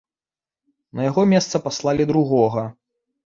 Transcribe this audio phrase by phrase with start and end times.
[0.99, 2.65] На яго месца паслалі другога.